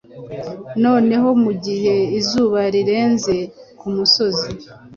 [0.83, 3.35] Noneho, mugihe izuba rirenze
[3.79, 4.49] kumusozi,